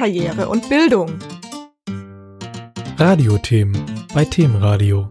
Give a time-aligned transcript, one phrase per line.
[0.00, 1.10] Karriere und Bildung.
[2.96, 3.84] Radiothemen
[4.14, 5.10] bei Themenradio.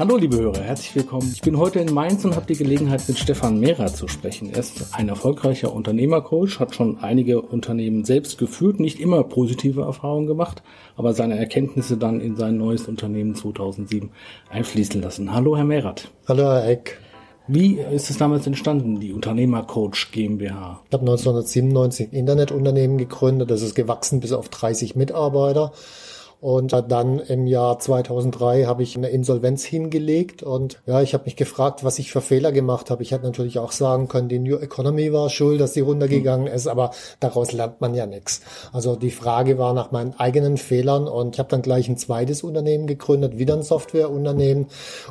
[0.00, 1.30] Hallo liebe Hörer, herzlich willkommen.
[1.32, 4.50] Ich bin heute in Mainz und habe die Gelegenheit mit Stefan Mehrer zu sprechen.
[4.50, 10.26] Er ist ein erfolgreicher Unternehmercoach, hat schon einige Unternehmen selbst geführt, nicht immer positive Erfahrungen
[10.26, 10.64] gemacht,
[10.96, 14.10] aber seine Erkenntnisse dann in sein neues Unternehmen 2007
[14.50, 15.32] einfließen lassen.
[15.32, 16.10] Hallo Herr Mehrert.
[16.26, 16.98] Hallo Herr Eck.
[17.48, 20.80] Wie ist es damals entstanden, die Unternehmercoach GmbH?
[20.88, 25.72] Ich habe 1997 ein Internetunternehmen gegründet, das ist gewachsen bis auf 30 Mitarbeiter.
[26.40, 31.36] Und dann im Jahr 2003 habe ich eine Insolvenz hingelegt und ja, ich habe mich
[31.36, 33.02] gefragt, was ich für Fehler gemacht habe.
[33.02, 36.66] Ich hätte natürlich auch sagen können, die New Economy war schuld, dass sie runtergegangen ist,
[36.66, 36.90] aber
[37.20, 38.42] daraus lernt man ja nichts.
[38.72, 42.42] Also die Frage war nach meinen eigenen Fehlern und ich habe dann gleich ein zweites
[42.42, 44.66] Unternehmen gegründet, wieder ein Softwareunternehmen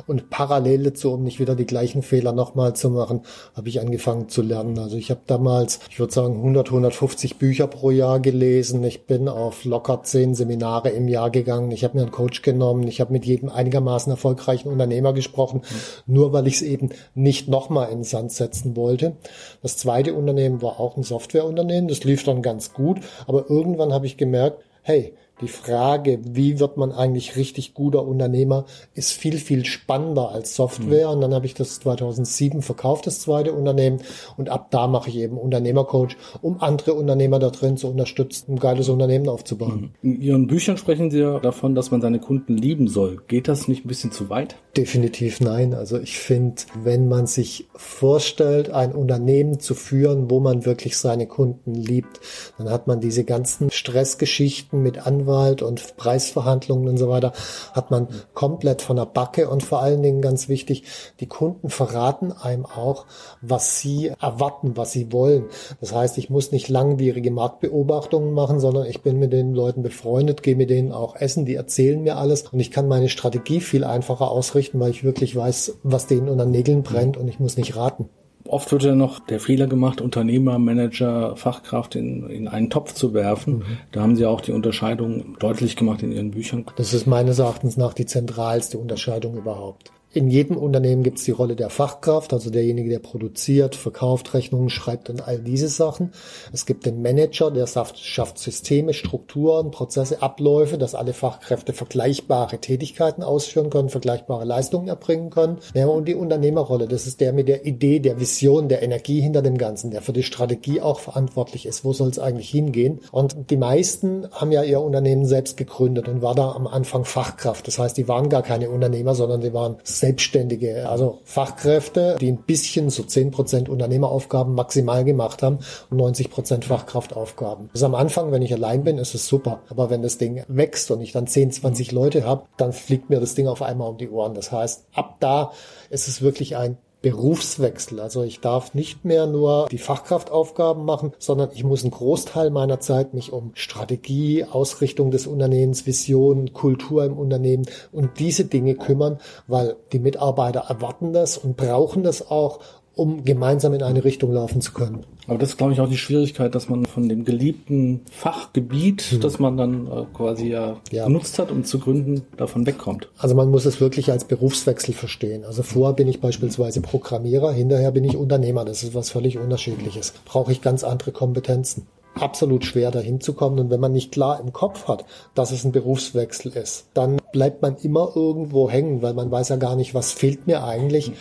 [0.06, 3.22] und parallel dazu, um nicht wieder die gleichen Fehler nochmal zu machen,
[3.56, 4.78] habe ich angefangen zu lernen.
[4.78, 8.84] Also ich habe damals, ich würde sagen, 100, 150 Bücher pro Jahr gelesen.
[8.84, 12.42] Ich bin auf locker zehn Seminare im Jahr Jahr gegangen, ich habe mir einen Coach
[12.42, 16.14] genommen, ich habe mit jedem einigermaßen erfolgreichen Unternehmer gesprochen, mhm.
[16.14, 19.16] nur weil ich es eben nicht nochmal in den Sand setzen wollte.
[19.62, 24.04] Das zweite Unternehmen war auch ein Softwareunternehmen, das lief dann ganz gut, aber irgendwann habe
[24.04, 29.66] ich gemerkt, hey, die Frage, wie wird man eigentlich richtig guter Unternehmer, ist viel, viel
[29.66, 31.08] spannender als Software.
[31.08, 31.14] Mhm.
[31.14, 34.00] Und dann habe ich das 2007 verkauft, das zweite Unternehmen.
[34.38, 38.58] Und ab da mache ich eben Unternehmercoach, um andere Unternehmer da drin zu unterstützen, ein
[38.58, 39.92] geiles Unternehmen aufzubauen.
[40.00, 40.10] Mhm.
[40.10, 43.20] In Ihren Büchern sprechen Sie ja davon, dass man seine Kunden lieben soll.
[43.28, 44.56] Geht das nicht ein bisschen zu weit?
[44.74, 45.74] Definitiv nein.
[45.74, 51.26] Also ich finde, wenn man sich vorstellt, ein Unternehmen zu führen, wo man wirklich seine
[51.26, 52.20] Kunden liebt,
[52.56, 57.32] dann hat man diese ganzen Stressgeschichten mit Anwendungen Anwalt und Preisverhandlungen und so weiter,
[57.72, 60.84] hat man komplett von der Backe und vor allen Dingen ganz wichtig,
[61.20, 63.06] die Kunden verraten einem auch,
[63.40, 65.46] was sie erwarten, was sie wollen.
[65.80, 70.42] Das heißt, ich muss nicht langwierige Marktbeobachtungen machen, sondern ich bin mit den Leuten befreundet,
[70.42, 73.84] gehe mit denen auch essen, die erzählen mir alles und ich kann meine Strategie viel
[73.84, 77.74] einfacher ausrichten, weil ich wirklich weiß, was denen unter Nägeln brennt und ich muss nicht
[77.76, 78.08] raten.
[78.48, 83.14] Oft wird ja noch der Fehler gemacht, Unternehmer, Manager, Fachkraft in, in einen Topf zu
[83.14, 83.58] werfen.
[83.58, 83.64] Mhm.
[83.92, 86.64] Da haben Sie auch die Unterscheidung deutlich gemacht in Ihren Büchern.
[86.76, 89.90] Das ist meines Erachtens nach die zentralste Unterscheidung überhaupt.
[90.16, 94.70] In jedem Unternehmen gibt es die Rolle der Fachkraft, also derjenige, der produziert, verkauft, Rechnungen
[94.70, 96.12] schreibt und all diese Sachen.
[96.54, 103.22] Es gibt den Manager, der schafft Systeme, Strukturen, Prozesse, Abläufe, dass alle Fachkräfte vergleichbare Tätigkeiten
[103.22, 105.58] ausführen können, vergleichbare Leistungen erbringen können.
[105.74, 109.58] Und die Unternehmerrolle, das ist der mit der Idee, der Vision, der Energie hinter dem
[109.58, 111.84] Ganzen, der für die Strategie auch verantwortlich ist.
[111.84, 113.00] Wo soll es eigentlich hingehen?
[113.12, 117.66] Und die meisten haben ja ihr Unternehmen selbst gegründet und war da am Anfang Fachkraft.
[117.66, 119.76] Das heißt, die waren gar keine Unternehmer, sondern die waren
[120.06, 125.58] Selbstständige, also Fachkräfte, die ein bisschen so 10% Unternehmeraufgaben maximal gemacht haben
[125.90, 127.70] und 90% Fachkraftaufgaben.
[127.72, 129.62] Das ist am Anfang, wenn ich allein bin, ist es super.
[129.68, 133.18] Aber wenn das Ding wächst und ich dann 10, 20 Leute habe, dann fliegt mir
[133.18, 134.34] das Ding auf einmal um die Ohren.
[134.34, 135.50] Das heißt, ab da
[135.90, 138.00] ist es wirklich ein Berufswechsel.
[138.00, 142.80] Also ich darf nicht mehr nur die Fachkraftaufgaben machen, sondern ich muss einen Großteil meiner
[142.80, 149.20] Zeit mich um Strategie, Ausrichtung des Unternehmens, Vision, Kultur im Unternehmen und diese Dinge kümmern,
[149.46, 152.58] weil die Mitarbeiter erwarten das und brauchen das auch,
[152.96, 155.04] um gemeinsam in eine Richtung laufen zu können.
[155.28, 159.20] Aber das ist, glaube ich, auch die Schwierigkeit, dass man von dem geliebten Fachgebiet, mhm.
[159.20, 163.08] das man dann äh, quasi ja, ja, genutzt hat, um zu gründen, davon wegkommt.
[163.18, 165.44] Also man muss es wirklich als Berufswechsel verstehen.
[165.44, 168.64] Also vorher bin ich beispielsweise Programmierer, hinterher bin ich Unternehmer.
[168.64, 170.14] Das ist was völlig unterschiedliches.
[170.24, 171.86] Brauche ich ganz andere Kompetenzen
[172.20, 173.58] absolut schwer dahin zu kommen.
[173.58, 175.04] Und wenn man nicht klar im Kopf hat,
[175.34, 179.56] dass es ein Berufswechsel ist, dann bleibt man immer irgendwo hängen, weil man weiß ja
[179.56, 181.12] gar nicht, was fehlt mir eigentlich.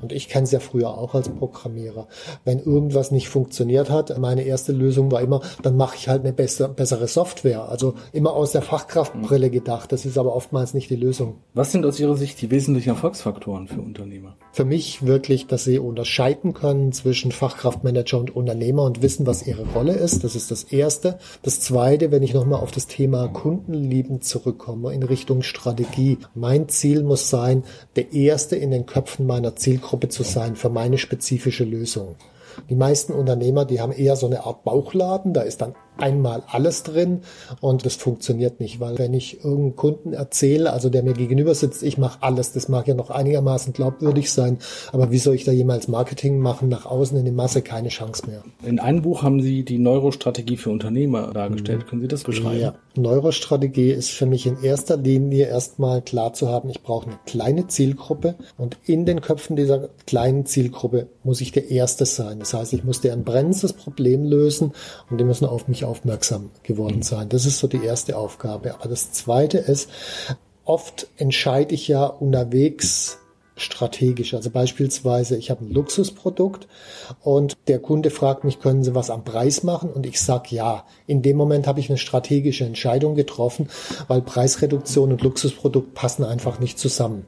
[0.00, 2.06] Und ich kenne es ja früher auch als Programmierer.
[2.44, 6.32] Wenn irgendwas nicht funktioniert hat, meine erste Lösung war immer, dann mache ich halt eine
[6.32, 7.68] bessere, bessere Software.
[7.68, 9.92] Also immer aus der Fachkraftbrille gedacht.
[9.92, 11.38] Das ist aber oftmals nicht die Lösung.
[11.54, 14.36] Was sind aus Ihrer Sicht die wesentlichen Erfolgsfaktoren für Unternehmer?
[14.52, 19.66] Für mich wirklich, dass sie unterscheiden können zwischen Fachkraftmanager und Unternehmer und wissen, was ihre
[19.74, 20.22] Rolle ist.
[20.22, 21.18] Das ist das Erste.
[21.42, 26.18] Das Zweite, wenn ich nochmal auf das Thema Kundenlieben zurückkomme, in Richtung Strategie.
[26.34, 27.64] Mein Ziel muss sein,
[27.96, 32.16] der Erste in den Köpfen meiner Zielgruppe zu sein für meine spezifische Lösung.
[32.70, 36.82] Die meisten Unternehmer, die haben eher so eine Art Bauchladen, da ist dann einmal alles
[36.82, 37.20] drin
[37.60, 41.82] und das funktioniert nicht, weil wenn ich irgendeinen Kunden erzähle, also der mir gegenüber sitzt,
[41.82, 44.58] ich mache alles, das mag ja noch einigermaßen glaubwürdig sein,
[44.92, 48.26] aber wie soll ich da jemals Marketing machen, nach außen in die Masse, keine Chance
[48.26, 48.42] mehr.
[48.64, 51.84] In einem Buch haben Sie die Neurostrategie für Unternehmer dargestellt.
[51.84, 51.86] Mhm.
[51.86, 52.60] Können Sie das beschreiben?
[52.60, 57.18] Ja, Neurostrategie ist für mich in erster Linie erstmal klar zu haben, ich brauche eine
[57.26, 62.40] kleine Zielgruppe und in den Köpfen dieser kleinen Zielgruppe muss ich der Erste sein.
[62.40, 64.72] Das heißt, ich muss deren brennendes Problem lösen
[65.10, 67.28] und die müssen auf mich aufmerksam geworden sein.
[67.28, 68.74] Das ist so die erste Aufgabe.
[68.74, 69.90] Aber das zweite ist,
[70.64, 73.18] oft entscheide ich ja unterwegs
[73.56, 74.34] strategisch.
[74.34, 76.66] Also beispielsweise, ich habe ein Luxusprodukt
[77.22, 79.90] und der Kunde fragt mich, können Sie was am Preis machen?
[79.90, 80.84] Und ich sage ja.
[81.06, 83.68] In dem Moment habe ich eine strategische Entscheidung getroffen,
[84.08, 87.26] weil Preisreduktion und Luxusprodukt passen einfach nicht zusammen.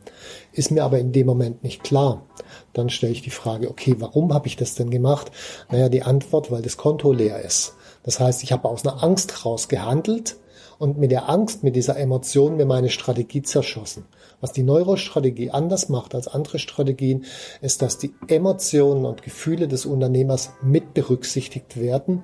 [0.52, 2.26] Ist mir aber in dem Moment nicht klar.
[2.73, 5.31] Dann stelle ich die Frage, okay, warum habe ich das denn gemacht?
[5.70, 7.75] Naja, die Antwort, weil das Konto leer ist.
[8.02, 10.37] Das heißt, ich habe aus einer Angst raus gehandelt
[10.78, 14.05] und mit der Angst, mit dieser Emotion mir meine Strategie zerschossen.
[14.40, 17.24] Was die Neurostrategie anders macht als andere Strategien,
[17.62, 22.22] ist, dass die Emotionen und Gefühle des Unternehmers mit berücksichtigt werden,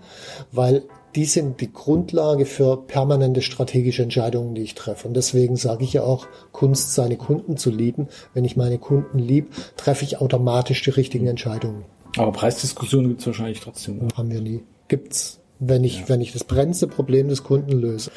[0.50, 5.06] weil die sind die Grundlage für permanente strategische Entscheidungen, die ich treffe.
[5.08, 8.08] Und deswegen sage ich ja auch, Kunst, seine Kunden zu lieben.
[8.32, 11.84] Wenn ich meine Kunden lieb, treffe ich automatisch die richtigen Entscheidungen.
[12.16, 14.00] Aber Preisdiskussionen gibt es wahrscheinlich trotzdem.
[14.00, 14.16] Oder?
[14.16, 14.62] Haben wir nie.
[14.88, 16.08] Gibt's wenn ich, ja.
[16.08, 18.10] wenn ich das brennendste Problem des Kunden löse.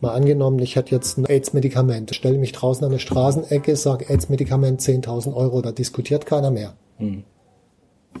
[0.00, 4.80] Mal angenommen, ich hätte jetzt ein AIDS-Medikament, stelle mich draußen an eine Straßenecke, sage AIDS-Medikament
[4.80, 6.74] 10.000 Euro, da diskutiert keiner mehr.
[6.98, 7.24] Mhm.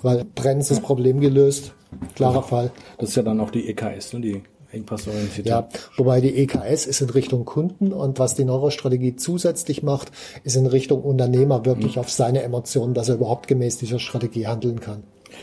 [0.02, 1.72] Weil brennendes Problem gelöst,
[2.14, 2.70] klarer Fall.
[2.98, 4.20] Das ist ja dann auch die EKS, ne?
[4.20, 4.42] die
[4.72, 5.48] engpassorientierte.
[5.48, 10.12] Ja, wobei die EKS ist in Richtung Kunden und was die Neurostrategie zusätzlich macht,
[10.44, 12.00] ist in Richtung Unternehmer wirklich mhm.
[12.00, 15.02] auf seine Emotionen, dass er überhaupt gemäß dieser Strategie handeln kann.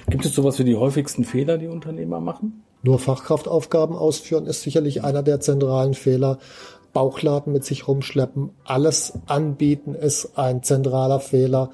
[0.10, 2.64] Gibt es sowas wie die häufigsten Fehler, die Unternehmer machen?
[2.82, 6.40] Nur Fachkraftaufgaben ausführen ist sicherlich einer der zentralen Fehler.
[6.92, 11.72] Bauchladen mit sich rumschleppen, alles anbieten ist ein zentraler Fehler.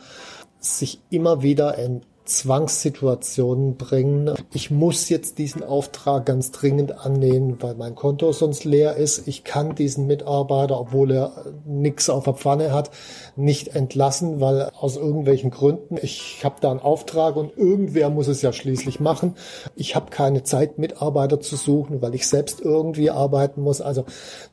[0.59, 4.33] Sich immer wieder in Zwangssituationen bringen.
[4.53, 9.27] Ich muss jetzt diesen Auftrag ganz dringend annehmen, weil mein Konto sonst leer ist.
[9.27, 12.91] Ich kann diesen Mitarbeiter, obwohl er nichts auf der Pfanne hat,
[13.35, 18.41] nicht entlassen, weil aus irgendwelchen Gründen, ich habe da einen Auftrag und irgendwer muss es
[18.41, 19.35] ja schließlich machen.
[19.75, 23.81] Ich habe keine Zeit, Mitarbeiter zu suchen, weil ich selbst irgendwie arbeiten muss.
[23.81, 24.05] Also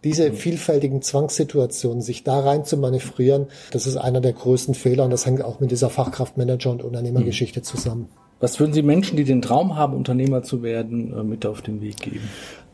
[0.02, 5.10] diese vielfältigen Zwangssituationen, sich da rein zu manövrieren, das ist einer der größten Fehler und
[5.10, 8.08] das hängt auch mit dieser Fachkraftmanager- und Unternehmergeschichte zusammen.
[8.40, 11.80] Was würden Sie Menschen, die den Traum haben, Unternehmer zu werden, äh, mit auf den
[11.80, 12.28] Weg geben?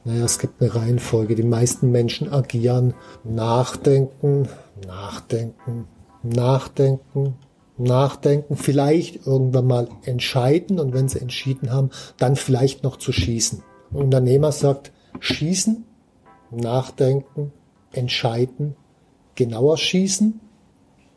[0.05, 1.37] Naja, es gibt eine Reihenfolge.
[1.37, 4.49] Die meisten Menschen agieren, nachdenken,
[4.85, 5.87] nachdenken,
[6.25, 7.35] nachdenken,
[7.79, 13.63] nachdenken, vielleicht irgendwann mal entscheiden und wenn sie entschieden haben, dann vielleicht noch zu schießen.
[13.93, 15.85] Ein Unternehmer sagt, schießen,
[16.51, 17.53] nachdenken,
[17.93, 18.75] entscheiden,
[19.37, 20.41] genauer schießen,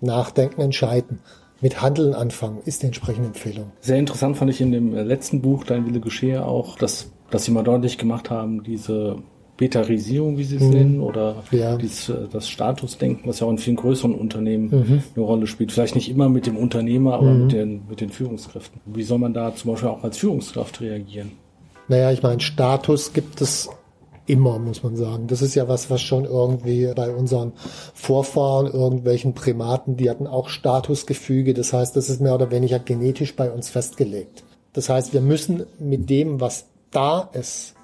[0.01, 1.19] nachdenken, entscheiden
[1.65, 3.71] mit Handeln anfangen, ist die entsprechende Empfehlung.
[3.79, 7.51] Sehr interessant fand ich in dem letzten Buch, Dein Wille geschehe, auch, dass, dass Sie
[7.51, 9.15] mal deutlich gemacht haben, diese
[9.57, 10.69] Betarisierung, wie Sie es mhm.
[10.69, 11.75] nennen, oder ja.
[11.75, 15.03] dieses, äh, das Statusdenken, was ja auch in vielen größeren Unternehmen mhm.
[15.15, 15.71] eine Rolle spielt.
[15.71, 17.41] Vielleicht nicht immer mit dem Unternehmer, aber mhm.
[17.41, 18.79] mit, den, mit den Führungskräften.
[18.85, 21.31] Wie soll man da zum Beispiel auch als Führungskraft reagieren?
[21.88, 23.69] Naja, ich meine, Status gibt es
[24.27, 25.27] immer, muss man sagen.
[25.27, 27.54] Das ist ja was, was schon irgendwie bei unseren
[27.94, 31.54] Vorfahren, irgendwelchen Primaten, die hatten auch Statusgefüge.
[31.54, 34.44] Das heißt, das ist mehr oder weniger genetisch bei uns festgelegt.
[34.74, 37.75] Das heißt, wir müssen mit dem, was da ist,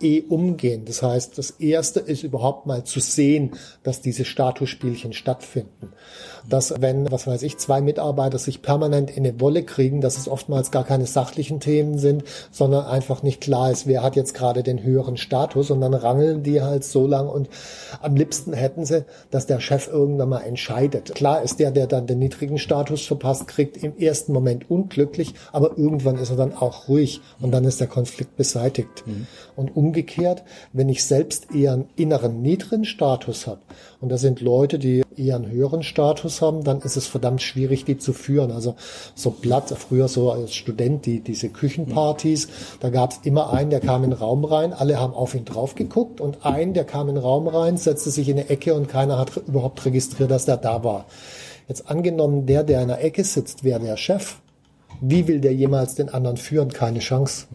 [0.00, 0.84] eh umgehen.
[0.84, 3.52] Das heißt, das erste ist überhaupt mal zu sehen,
[3.82, 5.92] dass diese Statusspielchen stattfinden.
[6.48, 10.28] Dass wenn, was weiß ich, zwei Mitarbeiter sich permanent in eine Wolle kriegen, dass es
[10.28, 14.62] oftmals gar keine sachlichen Themen sind, sondern einfach nicht klar ist, wer hat jetzt gerade
[14.62, 17.48] den höheren Status und dann rangeln die halt so lang und
[18.00, 21.14] am liebsten hätten sie, dass der Chef irgendwann mal entscheidet.
[21.14, 25.76] Klar ist der, der dann den niedrigen Status verpasst, kriegt im ersten Moment unglücklich, aber
[25.76, 29.04] irgendwann ist er dann auch ruhig und dann ist der Konflikt beseitigt.
[29.06, 29.26] Mhm.
[29.56, 30.42] Und um umgekehrt,
[30.72, 33.60] wenn ich selbst eher einen inneren niedrigen Status habe
[34.00, 37.84] und da sind Leute, die eher einen höheren Status haben, dann ist es verdammt schwierig,
[37.84, 38.52] die zu führen.
[38.52, 38.74] Also
[39.14, 42.48] so Blatt, früher so als Student, die, diese Küchenpartys,
[42.80, 45.46] da gab es immer einen, der kam in den Raum rein, alle haben auf ihn
[45.46, 48.74] drauf geguckt und einen, der kam in den Raum rein, setzte sich in eine Ecke
[48.74, 51.06] und keiner hat überhaupt registriert, dass der da war.
[51.66, 54.36] Jetzt angenommen, der, der in der Ecke sitzt, wäre der Chef.
[55.00, 56.72] Wie will der jemals den anderen führen?
[56.72, 57.46] Keine Chance.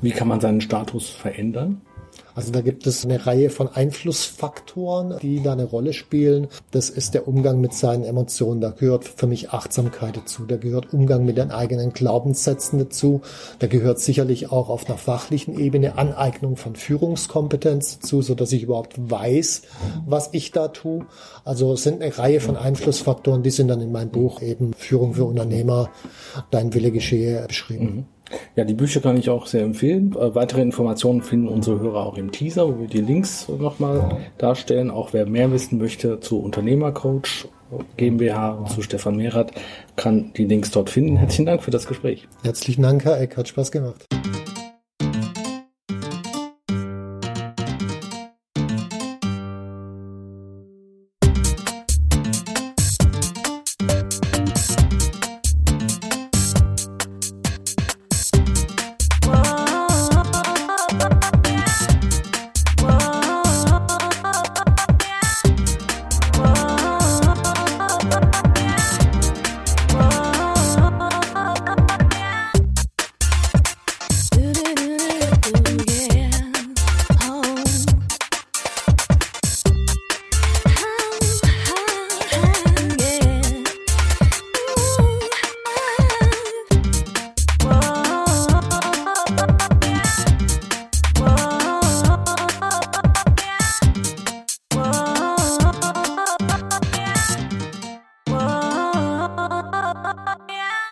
[0.00, 1.80] Wie kann man seinen Status verändern?
[2.34, 6.48] Also da gibt es eine Reihe von Einflussfaktoren, die da eine Rolle spielen.
[6.70, 8.60] Das ist der Umgang mit seinen Emotionen.
[8.60, 10.44] Da gehört für mich Achtsamkeit dazu.
[10.46, 13.20] Da gehört Umgang mit den eigenen Glaubenssätzen dazu.
[13.58, 18.62] Da gehört sicherlich auch auf einer fachlichen Ebene Aneignung von Führungskompetenz dazu, so dass ich
[18.62, 19.62] überhaupt weiß,
[20.06, 21.06] was ich da tue.
[21.44, 25.14] Also es sind eine Reihe von Einflussfaktoren, die sind dann in meinem Buch eben Führung
[25.14, 25.90] für Unternehmer,
[26.50, 27.84] Dein Wille geschehe beschrieben.
[27.84, 28.04] Mhm.
[28.56, 30.14] Ja, die Bücher kann ich auch sehr empfehlen.
[30.18, 34.90] Äh, weitere Informationen finden unsere Hörer auch im Teaser, wo wir die Links nochmal darstellen.
[34.90, 37.46] Auch wer mehr wissen möchte zu Unternehmercoach
[37.96, 39.52] GmbH, zu Stefan Mehrath,
[39.96, 41.16] kann die Links dort finden.
[41.16, 42.28] Herzlichen Dank für das Gespräch.
[42.42, 43.36] Herzlichen Dank, Herr Eck.
[43.36, 44.06] Hat Spaß gemacht.